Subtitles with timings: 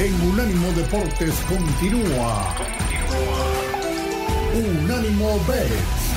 [0.00, 2.54] en Unánimo Deportes continúa.
[4.54, 6.10] Unánimo Bets.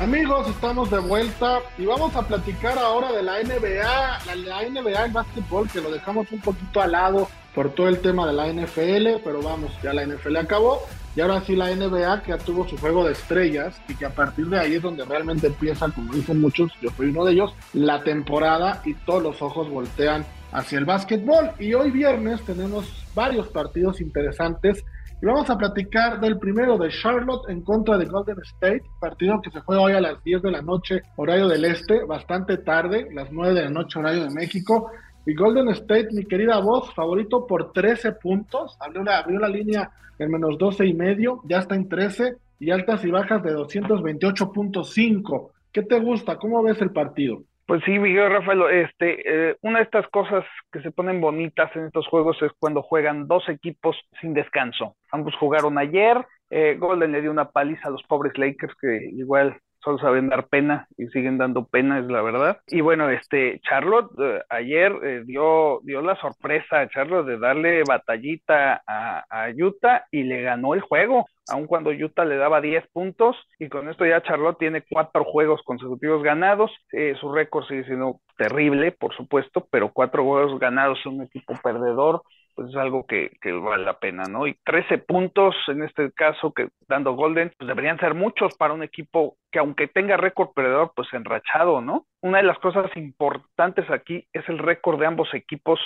[0.00, 5.12] Amigos, estamos de vuelta y vamos a platicar ahora de la NBA, la, NBA en
[5.12, 9.22] básquetbol, que lo dejamos un poquito al lado por todo el tema de la NFL,
[9.24, 10.80] pero vamos, ya la NFL acabó.
[11.16, 14.14] Y ahora sí la NBA que ya tuvo su juego de estrellas y que a
[14.14, 17.52] partir de ahí es donde realmente empieza, como dicen muchos, yo soy uno de ellos,
[17.72, 21.50] la temporada y todos los ojos voltean hacia el básquetbol.
[21.58, 24.84] Y hoy viernes tenemos varios partidos interesantes
[25.22, 29.50] y vamos a platicar del primero de Charlotte en contra de Golden State, partido que
[29.50, 33.30] se juega hoy a las 10 de la noche, horario del este, bastante tarde, las
[33.30, 34.90] 9 de la noche, horario de México.
[35.26, 38.76] Y Golden State, mi querida voz, favorito por 13 puntos.
[38.80, 42.70] Abrió la, abrió la línea en menos 12 y medio, ya está en 13 y
[42.70, 45.50] altas y bajas de 228.5.
[45.72, 46.36] ¿Qué te gusta?
[46.36, 47.42] ¿Cómo ves el partido?
[47.66, 51.86] Pues sí, Miguel Rafael, este, eh, una de estas cosas que se ponen bonitas en
[51.86, 54.96] estos juegos es cuando juegan dos equipos sin descanso.
[55.12, 56.16] Ambos jugaron ayer,
[56.50, 60.48] eh, Golden le dio una paliza a los pobres Lakers que igual solo saben dar
[60.48, 62.58] pena y siguen dando pena, es la verdad.
[62.68, 67.82] Y bueno, este Charlotte eh, ayer eh, dio, dio la sorpresa a Charlotte de darle
[67.86, 72.88] batallita a, a, Utah y le ganó el juego, aun cuando Utah le daba 10
[72.92, 76.70] puntos y con esto ya Charlotte tiene cuatro juegos consecutivos ganados.
[76.92, 82.22] Eh, su récord sigue siendo terrible, por supuesto, pero cuatro juegos ganados un equipo perdedor
[82.60, 84.46] pues es algo que, que, vale la pena, ¿no?
[84.46, 88.82] Y 13 puntos en este caso que dando Golden, pues deberían ser muchos para un
[88.82, 92.04] equipo que aunque tenga récord perdedor, pues enrachado, ¿no?
[92.20, 95.80] Una de las cosas importantes aquí es el récord de ambos equipos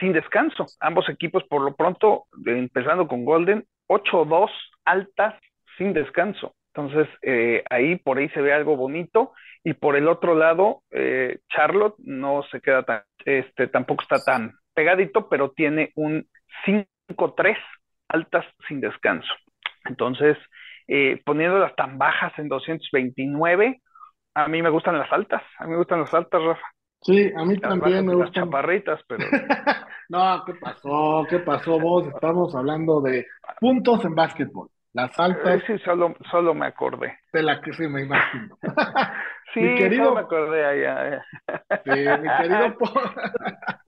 [0.00, 0.64] sin descanso.
[0.80, 4.48] Ambos equipos, por lo pronto, empezando con Golden, 8-2
[4.86, 5.34] altas
[5.76, 6.54] sin descanso.
[6.74, 9.34] Entonces, eh, ahí por ahí se ve algo bonito.
[9.62, 14.54] Y por el otro lado, eh, Charlotte no se queda tan, este, tampoco está tan
[14.74, 16.26] pegadito, pero tiene un
[16.64, 17.58] 5-3
[18.08, 19.32] altas sin descanso.
[19.86, 20.36] Entonces,
[20.88, 23.80] eh, poniéndolas tan bajas en 229,
[24.34, 26.66] a mí me gustan las altas, a mí me gustan las altas, Rafa.
[27.02, 28.44] Sí, a mí Las también me y las gustan.
[28.46, 29.24] chaparritas, pero
[30.08, 31.26] no, ¿qué pasó?
[31.28, 32.06] ¿Qué pasó vos?
[32.08, 33.26] Estamos hablando de
[33.60, 34.68] puntos en básquetbol.
[34.94, 37.18] Las altas sí, solo, solo me acordé.
[37.32, 38.58] de la que se me imagino.
[39.52, 41.24] Sí, Mi querido- solo me acordé allá.
[41.84, 42.76] Sí, mi querido,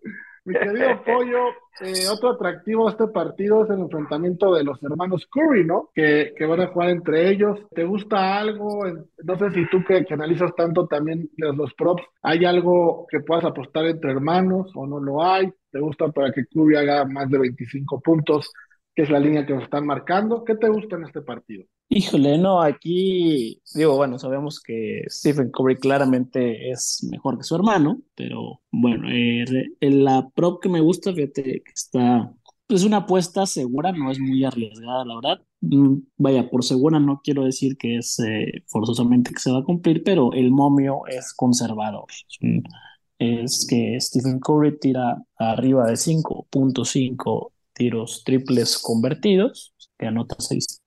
[0.47, 1.49] mi querido Pollo,
[1.81, 5.91] eh, otro atractivo a este partido es el enfrentamiento de los hermanos Curry, ¿no?
[5.95, 7.59] Que, que van a jugar entre ellos.
[7.75, 8.81] ¿Te gusta algo?
[9.25, 13.21] No sé si tú que, que analizas tanto también los, los props, ¿hay algo que
[13.21, 15.53] puedas apostar entre hermanos o no lo hay?
[15.71, 18.53] ¿Te gusta para que Curry haga más de 25 puntos,
[18.95, 20.45] que es la línea que nos están marcando?
[20.45, 21.65] ¿Qué te gusta en este partido?
[21.89, 28.03] Híjole, no, aquí digo, bueno, sabemos que Stephen Curry claramente es mejor que su hermano,
[28.17, 32.33] pero bueno, eh, re- la prop que me gusta, fíjate que está,
[32.69, 35.43] es una apuesta segura, no es muy arriesgada, la verdad.
[35.61, 39.65] Mm, Vaya, por segura no quiero decir que es eh, forzosamente que se va a
[39.65, 42.07] cumplir, pero el momio es conservador.
[42.43, 42.65] Un-
[43.19, 50.83] es que Stephen Curry tira arriba de 5.5 tiros triples convertidos, que anota 6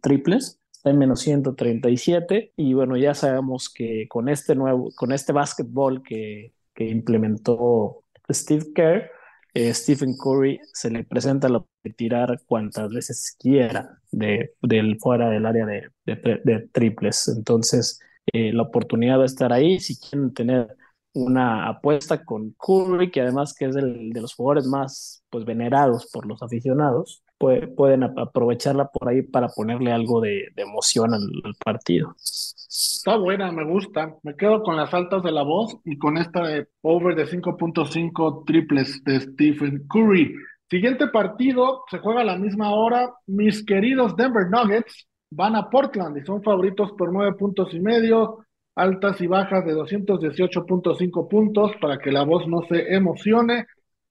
[0.00, 5.32] triples, está en menos 137 y bueno, ya sabemos que con este nuevo, con este
[5.32, 9.10] básquetbol que, que implementó Steve Kerr,
[9.56, 15.30] eh, Stephen Curry se le presenta la de tirar cuantas veces quiera de, del fuera
[15.30, 17.28] del área de, triples.
[17.28, 17.98] Entonces,
[18.34, 19.80] eh, la oportunidad va a estar ahí.
[19.80, 20.76] Si quieren tener
[21.14, 26.26] una apuesta con Curry, que además que es de los jugadores más pues, venerados por
[26.26, 31.22] los aficionados, puede- pueden ap- aprovecharla por ahí para ponerle algo de, de emoción al,
[31.44, 32.14] al partido.
[32.18, 34.14] Está buena, me gusta.
[34.22, 38.44] Me quedo con las altas de la voz y con esta de over de 5.5
[38.46, 40.34] triples de Stephen Curry.
[40.68, 43.10] Siguiente partido se juega a la misma hora.
[43.26, 48.38] Mis queridos Denver Nuggets van a Portland y son favoritos por nueve puntos y medio,
[48.74, 53.66] altas y bajas de 218.5 puntos para que la voz no se emocione.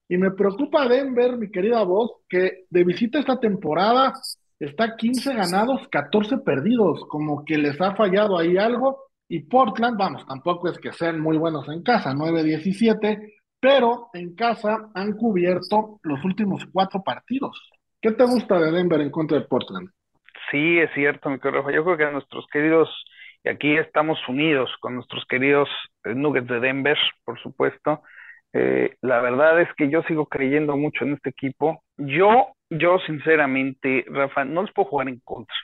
[0.08, 4.14] Y me preocupa Denver, mi querida voz, que de visita esta temporada
[4.60, 9.06] está 15 ganados, 14 perdidos, como que les ha fallado ahí algo.
[9.28, 14.92] Y Portland, vamos, tampoco es que sean muy buenos en casa, 9-17, pero en casa
[14.94, 17.60] han cubierto los últimos cuatro partidos.
[18.00, 19.90] ¿Qué te gusta de Denver en contra de Portland?
[20.52, 21.76] Sí, es cierto, mi querido Rafa.
[21.76, 22.90] Yo creo que nuestros queridos,
[23.44, 25.68] y aquí estamos unidos con nuestros queridos
[26.04, 28.04] eh, Nuggets de Denver, por supuesto.
[28.56, 31.84] Eh, la verdad es que yo sigo creyendo mucho en este equipo.
[31.98, 35.56] Yo, yo sinceramente, Rafa, no les puedo jugar en contra.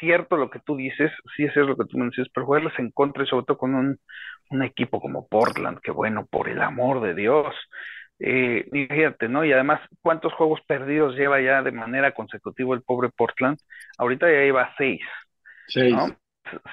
[0.00, 2.74] cierto lo que tú dices, sí es cierto lo que tú me dices, pero jugarles
[2.80, 3.98] en contra y sobre todo con un,
[4.50, 7.54] un equipo como Portland, que bueno, por el amor de Dios,
[8.20, 9.44] eh, fíjate, ¿no?
[9.46, 13.58] Y además, ¿cuántos juegos perdidos lleva ya de manera consecutiva el pobre Portland?
[13.98, 15.02] Ahorita ya lleva seis,
[15.66, 15.94] Seis.
[15.94, 16.16] ¿no?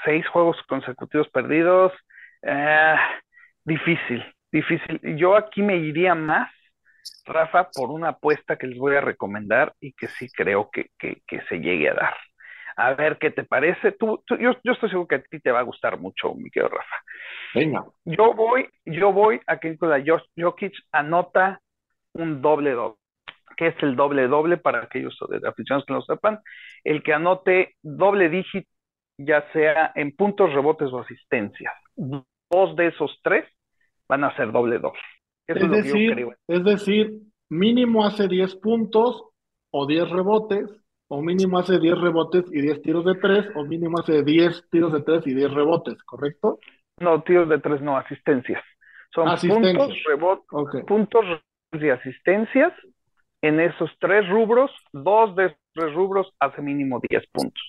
[0.06, 1.94] Seis juegos consecutivos perdidos.
[2.44, 2.96] eh,
[3.66, 4.24] difícil,
[4.56, 5.00] difícil.
[5.18, 6.50] Yo aquí me iría más,
[7.26, 11.22] Rafa, por una apuesta que les voy a recomendar y que sí creo que, que,
[11.28, 12.16] que se llegue a dar.
[12.78, 13.94] A ver qué te parece.
[13.94, 16.50] Tú, tú- yo, yo estoy seguro que a ti te va a gustar mucho, mi
[16.50, 16.96] querido Rafa.
[17.54, 17.86] Venga.
[18.06, 21.60] Yo voy, yo voy a que Nikola Jok- Jokic anota
[22.14, 22.98] un doble doble.
[23.58, 25.18] ¿Qué es el doble doble para aquellos
[25.48, 26.40] aficionados que no lo sepan?
[26.84, 28.70] El que anote doble dígito,
[29.18, 31.74] ya sea en puntos, rebotes o asistencias.
[31.96, 33.46] Dos de esos tres
[34.08, 35.00] van a ser doble doble.
[35.48, 36.34] Eso es, Es lo que yo decir, creo.
[36.48, 37.20] es decir,
[37.50, 39.30] mínimo hace 10 puntos
[39.72, 40.70] o 10 rebotes,
[41.08, 44.92] o mínimo hace 10 rebotes y 10 tiros de 3, o mínimo hace 10 tiros
[44.94, 46.60] de 3 y 10 rebotes, ¿correcto?
[47.00, 48.64] No, tiros de tres, no, asistencias.
[49.14, 49.76] Son Asistencias.
[49.78, 50.88] puntos, rebotes, Ok.
[50.88, 51.26] puntos
[51.74, 52.74] y asistencias.
[53.42, 57.62] En esos tres rubros, dos de esos tres rubros hace mínimo 10 puntos.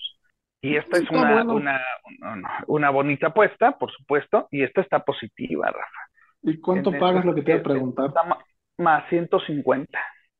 [0.61, 1.53] Y esta es Está una, bueno.
[1.55, 1.81] una,
[2.21, 6.06] una, una bonita apuesta, por supuesto, y esta está positiva, Rafa.
[6.47, 8.13] ¿Y cuánto pagas este- lo que te iba a preguntar?
[8.77, 9.99] Más 150.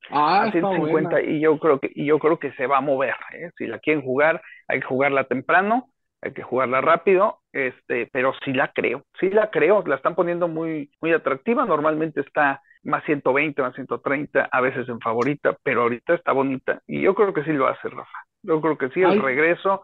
[0.09, 1.29] Ah, a está 150 buena.
[1.31, 3.49] y yo creo que y yo creo que se va a mover, ¿eh?
[3.57, 5.87] Si la quieren jugar, hay que jugarla temprano,
[6.21, 10.47] hay que jugarla rápido, este, pero sí la creo, sí la creo, la están poniendo
[10.47, 16.13] muy muy atractiva, normalmente está más 120, más 130, a veces en favorita, pero ahorita
[16.13, 18.19] está bonita y yo creo que sí lo hace Rafa.
[18.43, 19.19] Yo creo que sí, el Ay.
[19.19, 19.83] regreso,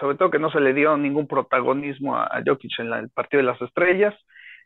[0.00, 3.10] sobre todo que no se le dio ningún protagonismo a, a Jokic en la- el
[3.10, 4.14] partido de las estrellas,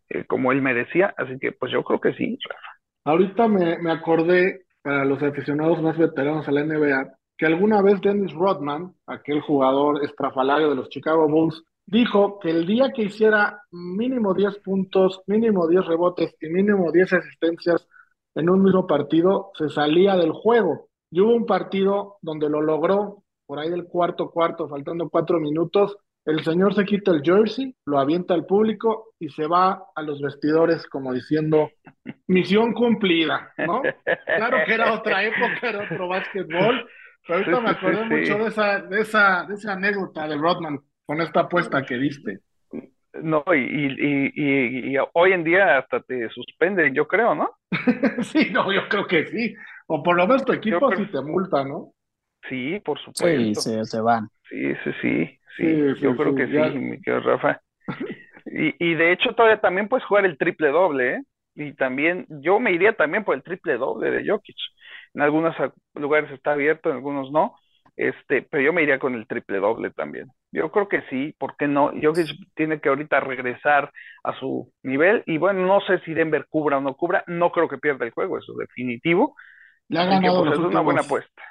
[0.08, 2.78] eh, como él merecía, así que pues yo creo que sí, Rafa.
[3.04, 8.00] Ahorita me, me acordé, para los aficionados más veteranos a la NBA, que alguna vez
[8.00, 13.60] Dennis Rodman, aquel jugador estrafalario de los Chicago Bulls, dijo que el día que hiciera
[13.70, 17.86] mínimo 10 puntos, mínimo 10 rebotes y mínimo 10 asistencias
[18.34, 20.88] en un mismo partido, se salía del juego.
[21.10, 25.96] Y hubo un partido donde lo logró, por ahí del cuarto cuarto, faltando cuatro minutos,
[26.26, 30.20] el señor se quita el jersey, lo avienta al público y se va a los
[30.20, 31.74] vestidores como diciendo,
[32.28, 33.94] misión cumplida, ¿no?
[34.34, 36.86] Claro que era otra época, era otro básquetbol,
[37.26, 38.38] pero ahorita Sí, me sí, acordé sí, mucho sí.
[38.38, 42.40] de esa, de esa, de esa anécdota de Rodman con esta apuesta que diste.
[43.14, 47.50] No, y, y, y, y hoy en día hasta te suspenden, yo creo, ¿no?
[48.32, 49.54] Sí, no, yo creo que sí.
[49.86, 51.92] O por lo menos tu equipo creo- sí te multa, ¿no?
[52.48, 53.54] Sí, por Sí, supuesto.
[53.56, 54.28] se, se van.
[54.48, 55.64] Sí, sí, sí, sí,
[55.96, 56.70] Sí, yo creo que ya.
[56.72, 57.60] sí, mi querido Rafa.
[58.46, 61.22] Y, y de hecho todavía también puedes jugar el triple doble, ¿eh?
[61.56, 64.56] Y también, yo me iría también por el triple doble de Jokic.
[65.14, 65.54] En algunos
[65.94, 67.54] lugares está abierto, en algunos no.
[67.96, 70.26] Este, pero yo me iría con el triple doble también.
[70.50, 71.92] Yo creo que sí, ¿por qué no?
[72.00, 73.92] Jokic tiene que ahorita regresar
[74.24, 77.68] a su nivel y bueno, no sé si Denver cubra o no cubra, no creo
[77.68, 79.36] que pierda el juego, eso es definitivo.
[79.88, 81.42] Le ha ganado pues, los es una buena apuesta.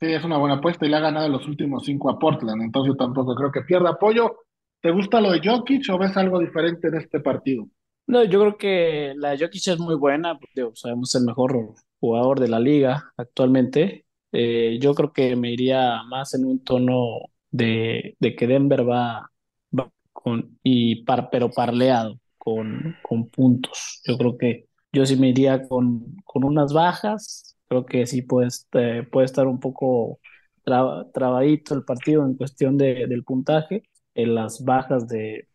[0.00, 2.92] Sí, es una buena apuesta y le ha ganado los últimos cinco a Portland, entonces
[2.92, 4.36] yo tampoco creo que pierda apoyo.
[4.80, 7.66] ¿Te gusta lo de Jokic o ves algo diferente en este partido?
[8.06, 12.48] No, yo creo que la Jokic es muy buena, digo, sabemos el mejor jugador de
[12.48, 14.06] la liga actualmente.
[14.32, 17.18] Eh, yo creo que me iría más en un tono
[17.50, 19.30] de, de que Denver va,
[19.76, 24.00] va con, y par, pero parleado con, con puntos.
[24.06, 27.55] Yo creo que yo sí me iría con, con unas bajas.
[27.68, 30.20] Creo que sí puede, este, puede estar un poco
[30.64, 33.82] traba- trabadito el partido en cuestión de, del puntaje.
[34.14, 35.48] En las bajas de,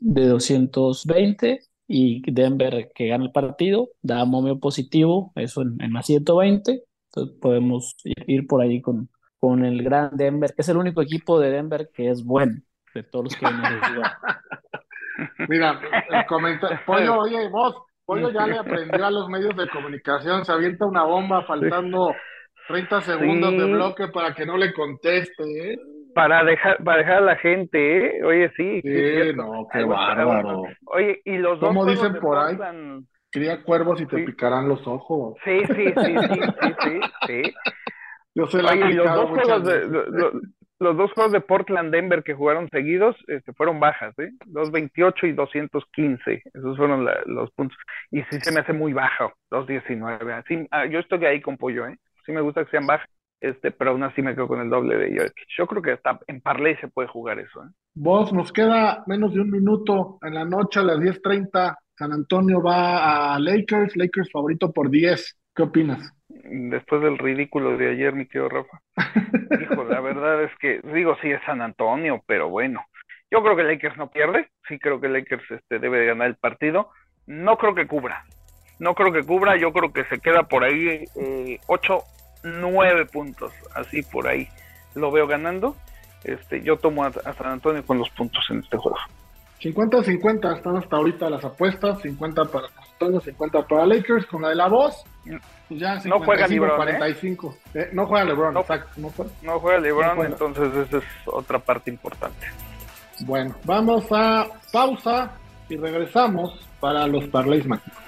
[0.00, 6.06] de 220 y Denver que gana el partido, da momio positivo, eso en, en más
[6.06, 6.84] 120.
[7.10, 11.38] Entonces podemos ir, por ahí con, con el gran Denver, que es el único equipo
[11.40, 12.56] de Denver que es bueno
[12.94, 14.12] de todos los que hemos jugado.
[15.48, 15.80] Mira,
[16.10, 16.78] el comentario.
[16.86, 17.76] Pollo, oye, vos,
[18.06, 22.14] Pollo ya le aprendió a los medios de comunicación, se avienta una bomba faltando
[22.68, 25.78] 30 segundos de bloque para que no le conteste, ¿eh?
[26.14, 28.24] Para dejar, para dejar a la gente, ¿eh?
[28.24, 30.62] Oye, sí, sí, no, qué Algo- bárbaro.
[30.86, 32.54] Oye, y los dos ¿Cómo juegos dicen por ahí?
[32.56, 34.26] Portland- Cría cuervos y te Sí.
[34.26, 35.34] picarán los ojos.
[35.44, 35.92] Sí, sí, sí,
[36.28, 37.42] sí, sí, sí, sí.
[38.36, 40.32] Yo se la Oye, y los dos juegos de, veces.
[40.80, 44.30] Lo- lo- los dos juegos de Portland Denver que jugaron seguidos este, fueron bajas, ¿eh?
[44.46, 46.42] 228 y 215.
[46.54, 47.78] Esos fueron la- los puntos.
[48.10, 50.32] Y sí se me hace muy bajo, 219.
[50.34, 51.98] Así, ah, yo estoy ahí con pollo, ¿eh?
[52.26, 53.08] Sí me gusta que sean bajas,
[53.40, 55.46] este, pero aún así me quedo con el doble de Jokic.
[55.58, 57.68] Yo creo que hasta en parlay se puede jugar eso, ¿eh?
[57.94, 61.78] Vos, nos queda menos de un minuto en la noche a las 10:30.
[61.96, 65.36] San Antonio va a Lakers, Lakers favorito por 10.
[65.54, 66.12] ¿Qué opinas?
[66.44, 68.80] Después del ridículo de ayer, mi querido Rafa.
[69.60, 72.84] Hijo, la verdad es que, digo, sí es San Antonio, pero bueno.
[73.30, 76.36] Yo creo que Lakers no pierde, sí creo que Lakers este, debe de ganar el
[76.36, 76.90] partido.
[77.26, 78.24] No creo que cubra,
[78.78, 81.98] no creo que cubra, yo creo que se queda por ahí eh, 8,
[82.44, 84.48] 9 puntos, así por ahí
[84.94, 85.76] lo veo ganando.
[86.24, 88.98] Este, yo tomo a, San Antonio con los puntos en este juego.
[89.64, 94.56] 50-50 están hasta ahorita las apuestas, 50 para Antonio, 50 para Lakers, con la de
[94.56, 95.04] la voz,
[95.68, 97.56] pues ya 55, no juega LeBron, 45.
[97.72, 97.80] ¿eh?
[97.80, 97.88] ¿eh?
[97.92, 98.90] no juega LeBron, no, exacto.
[98.96, 102.46] No juega, no juega LeBron, entonces esa es otra parte importante.
[103.20, 105.32] Bueno, vamos a pausa
[105.70, 107.98] y regresamos para los parlays mágicos.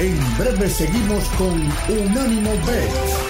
[0.00, 1.54] En breve seguimos con
[1.88, 3.29] Unánimo Bet